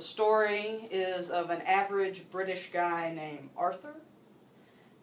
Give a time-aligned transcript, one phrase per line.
[0.00, 3.96] The story is of an average British guy named Arthur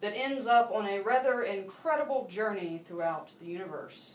[0.00, 4.14] that ends up on a rather incredible journey throughout the universe.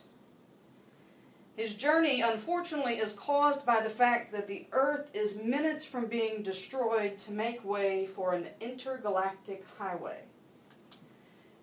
[1.56, 6.44] His journey, unfortunately, is caused by the fact that the Earth is minutes from being
[6.44, 10.24] destroyed to make way for an intergalactic highway.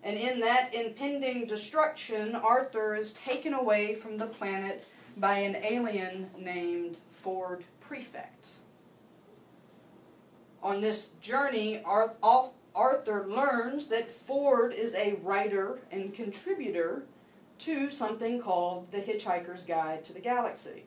[0.01, 6.31] And in that impending destruction, Arthur is taken away from the planet by an alien
[6.39, 8.53] named Ford Prefect.
[10.63, 17.03] On this journey, Arthur learns that Ford is a writer and contributor
[17.59, 20.83] to something called The Hitchhiker's Guide to the Galaxy.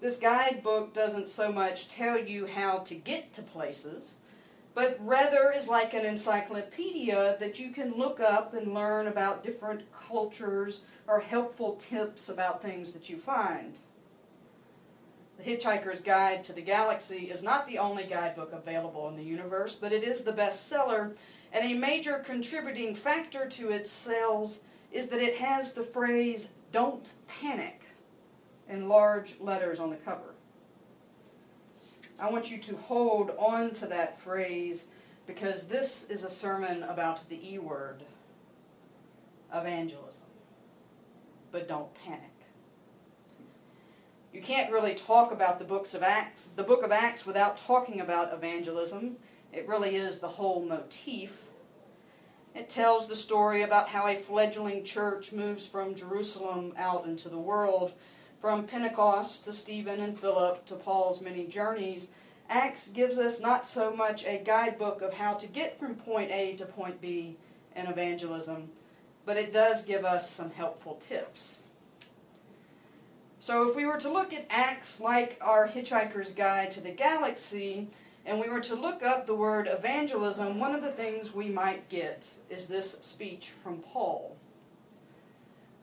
[0.00, 4.18] This guidebook doesn't so much tell you how to get to places,
[4.74, 9.90] but rather is like an encyclopedia that you can look up and learn about different
[9.92, 13.76] cultures or helpful tips about things that you find.
[15.38, 19.74] The Hitchhiker's Guide to the Galaxy is not the only guidebook available in the universe,
[19.74, 21.14] but it is the bestseller,
[21.52, 24.62] and a major contributing factor to its sales
[24.92, 27.82] is that it has the phrase, don't panic,
[28.68, 30.34] in large letters on the cover.
[32.18, 34.88] I want you to hold on to that phrase
[35.26, 38.04] because this is a sermon about the E word,
[39.52, 40.28] evangelism.
[41.50, 42.33] But don't panic.
[44.44, 48.32] Can't really talk about the books of Acts, the book of Acts without talking about
[48.32, 49.16] evangelism.
[49.52, 51.44] It really is the whole motif
[52.54, 57.38] it tells the story about how a fledgling church moves from Jerusalem out into the
[57.38, 57.92] world,
[58.40, 62.08] from Pentecost to Stephen and Philip to Paul's many journeys.
[62.48, 66.54] Acts gives us not so much a guidebook of how to get from point A
[66.56, 67.36] to point B
[67.74, 68.68] in evangelism,
[69.26, 71.63] but it does give us some helpful tips.
[73.44, 77.88] So if we were to look at Acts like our Hitchhiker's Guide to the Galaxy,
[78.24, 81.90] and we were to look up the word evangelism, one of the things we might
[81.90, 84.38] get is this speech from Paul.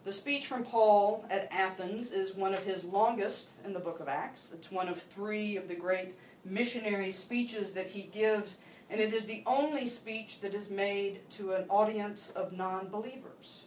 [0.06, 4.08] The speech from Paul at Athens is one of his longest in the book of
[4.08, 4.52] Acts.
[4.52, 8.58] It's one of three of the great missionary speeches that he gives,
[8.90, 13.66] and it is the only speech that is made to an audience of non believers.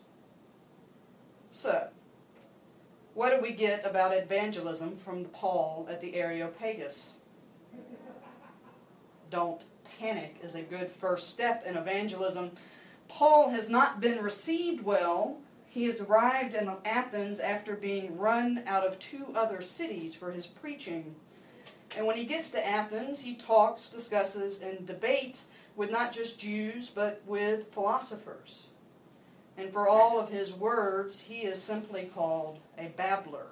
[1.51, 1.91] So,
[3.15, 7.15] what do we get about evangelism from Paul at the Areopagus?
[9.35, 9.65] don't
[9.99, 12.53] panic is a good first step in evangelism.
[13.09, 15.39] Paul has not been received well.
[15.67, 20.47] He has arrived in Athens after being run out of two other cities for his
[20.47, 21.17] preaching.
[21.97, 26.89] And when he gets to Athens, he talks, discusses, and debates with not just Jews,
[26.89, 28.69] but with philosophers.
[29.57, 33.47] And for all of his words, he is simply called a babbler.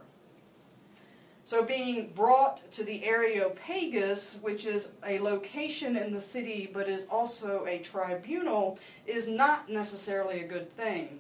[1.44, 7.06] So being brought to the Areopagus, which is a location in the city but is
[7.06, 11.18] also a tribunal, is not necessarily a good thing.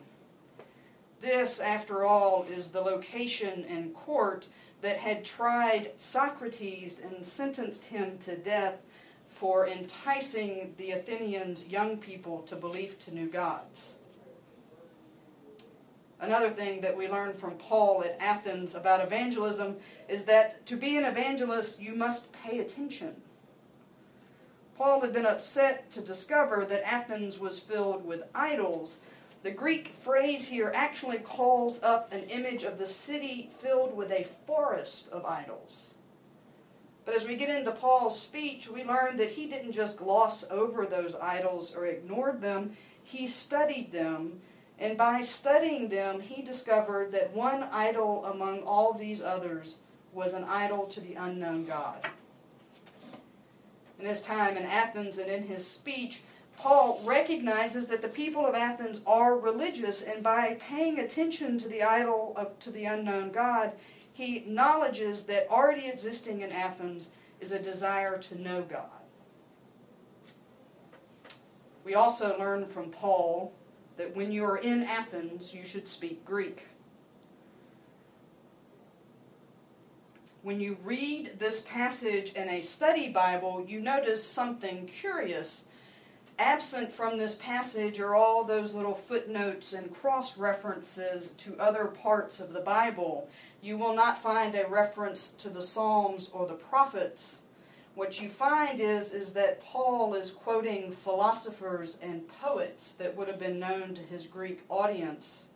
[1.20, 4.48] This, after all, is the location in court
[4.80, 8.78] that had tried Socrates and sentenced him to death
[9.28, 13.96] for enticing the Athenians' young people to belief to new gods.
[16.22, 19.78] Another thing that we learned from Paul at Athens about evangelism
[20.08, 23.16] is that to be an evangelist, you must pay attention.
[24.76, 29.00] Paul had been upset to discover that Athens was filled with idols.
[29.42, 34.22] The Greek phrase here actually calls up an image of the city filled with a
[34.22, 35.92] forest of idols.
[37.04, 40.86] But as we get into Paul's speech, we learn that he didn't just gloss over
[40.86, 44.40] those idols or ignored them, he studied them
[44.82, 49.78] and by studying them, he discovered that one idol among all these others
[50.12, 52.04] was an idol to the unknown God.
[54.00, 56.22] In his time in Athens and in his speech,
[56.58, 61.84] Paul recognizes that the people of Athens are religious, and by paying attention to the
[61.84, 63.74] idol of, to the unknown God,
[64.12, 68.88] he acknowledges that already existing in Athens is a desire to know God.
[71.84, 73.52] We also learn from Paul
[74.02, 76.66] that when you are in Athens, you should speak Greek.
[80.42, 85.66] When you read this passage in a study Bible, you notice something curious.
[86.36, 92.40] Absent from this passage are all those little footnotes and cross references to other parts
[92.40, 93.28] of the Bible.
[93.60, 97.42] You will not find a reference to the Psalms or the prophets
[97.94, 103.38] what you find is, is that Paul is quoting philosophers and poets that would have
[103.38, 105.48] been known to his Greek audience.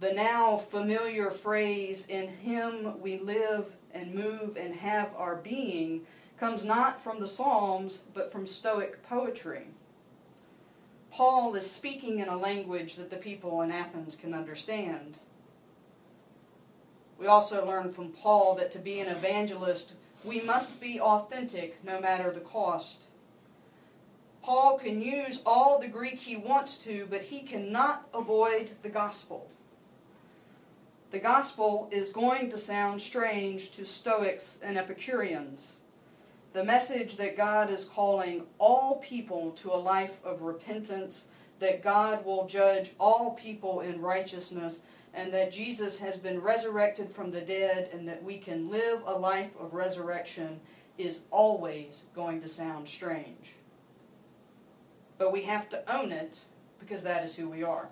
[0.00, 6.06] The now familiar phrase, in him we live and move and have our being
[6.38, 9.66] comes not from the Psalms, but from Stoic poetry.
[11.10, 15.18] Paul is speaking in a language that the people in Athens can understand.
[17.18, 19.94] We also learn from Paul that to be an evangelist,
[20.24, 23.04] we must be authentic no matter the cost.
[24.42, 29.48] Paul can use all the Greek he wants to, but he cannot avoid the gospel.
[31.10, 35.78] The gospel is going to sound strange to Stoics and Epicureans.
[36.52, 41.28] The message that God is calling all people to a life of repentance,
[41.60, 44.80] that God will judge all people in righteousness,
[45.14, 49.12] and that Jesus has been resurrected from the dead, and that we can live a
[49.12, 50.60] life of resurrection,
[50.96, 53.54] is always going to sound strange.
[55.16, 56.38] But we have to own it
[56.78, 57.88] because that is who we are.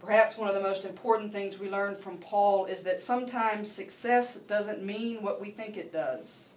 [0.00, 4.36] Perhaps one of the most important things we learn from Paul is that sometimes success
[4.36, 6.51] doesn't mean what we think it does.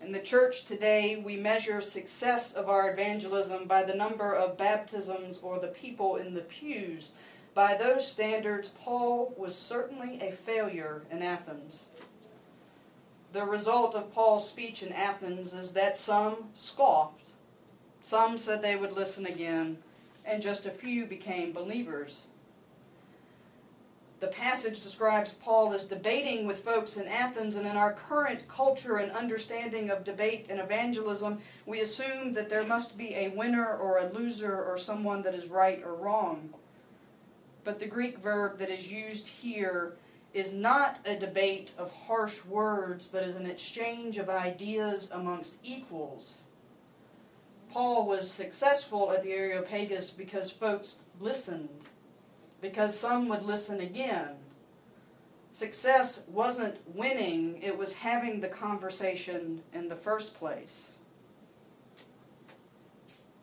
[0.00, 5.40] In the church today, we measure success of our evangelism by the number of baptisms
[5.42, 7.12] or the people in the pews.
[7.52, 11.86] By those standards, Paul was certainly a failure in Athens.
[13.32, 17.30] The result of Paul's speech in Athens is that some scoffed,
[18.00, 19.78] some said they would listen again,
[20.24, 22.28] and just a few became believers.
[24.20, 28.96] The passage describes Paul as debating with folks in Athens, and in our current culture
[28.96, 33.98] and understanding of debate and evangelism, we assume that there must be a winner or
[33.98, 36.52] a loser or someone that is right or wrong.
[37.62, 39.94] But the Greek verb that is used here
[40.34, 46.38] is not a debate of harsh words, but is an exchange of ideas amongst equals.
[47.70, 51.86] Paul was successful at the Areopagus because folks listened,
[52.60, 54.30] because some would listen again.
[55.52, 60.98] Success wasn't winning, it was having the conversation in the first place.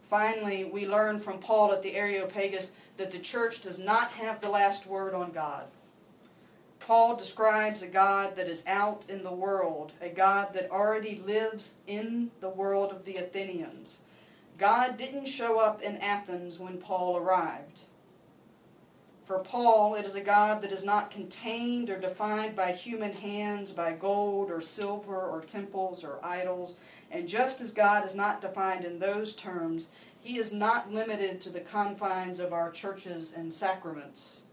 [0.03, 4.49] Finally, we learn from Paul at the Areopagus that the church does not have the
[4.49, 5.65] last word on God.
[6.79, 11.75] Paul describes a God that is out in the world, a God that already lives
[11.87, 13.99] in the world of the Athenians.
[14.59, 17.79] God didn't show up in Athens when Paul arrived.
[19.25, 23.71] For Paul, it is a God that is not contained or defined by human hands,
[23.71, 26.75] by gold or silver or temples or idols.
[27.09, 29.89] And just as God is not defined in those terms,
[30.19, 34.43] he is not limited to the confines of our churches and sacraments.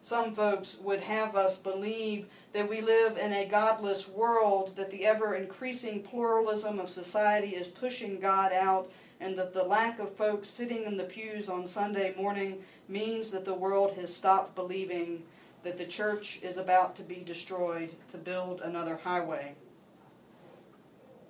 [0.00, 5.06] Some folks would have us believe that we live in a godless world, that the
[5.06, 8.90] ever increasing pluralism of society is pushing God out,
[9.24, 13.46] and that the lack of folks sitting in the pews on Sunday morning means that
[13.46, 15.22] the world has stopped believing
[15.62, 19.54] that the church is about to be destroyed to build another highway.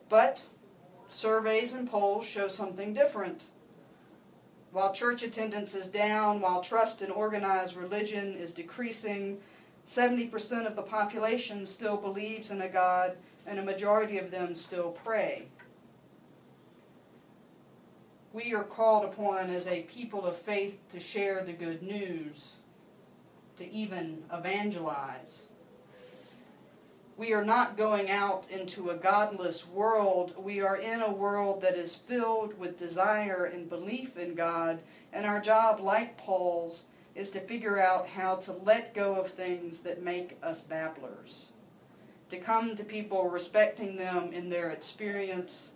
[0.09, 0.43] But
[1.07, 3.45] surveys and polls show something different.
[4.73, 9.39] While church attendance is down, while trust in organized religion is decreasing,
[9.87, 14.97] 70% of the population still believes in a God, and a majority of them still
[15.05, 15.45] pray.
[18.35, 22.57] We are called upon as a people of faith to share the good news,
[23.55, 25.47] to even evangelize.
[27.17, 30.35] We are not going out into a godless world.
[30.37, 34.81] We are in a world that is filled with desire and belief in God.
[35.13, 39.83] And our job, like Paul's, is to figure out how to let go of things
[39.83, 41.53] that make us babblers.
[42.31, 45.75] To come to people respecting them in their experience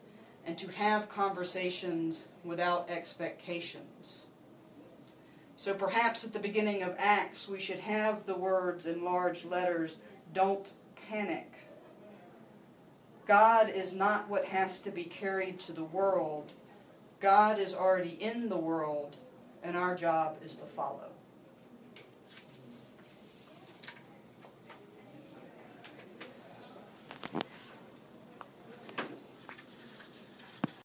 [0.49, 4.29] and to have conversations without expectations.
[5.57, 10.01] So perhaps at the beginning of Acts, we should have the words in large letters,
[10.33, 10.73] don't
[11.07, 11.53] panic.
[13.27, 16.53] God is not what has to be carried to the world.
[17.21, 19.17] God is already in the world,
[19.63, 21.11] and our job is to follow.